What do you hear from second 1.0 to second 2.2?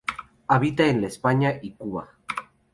La Española y Cuba.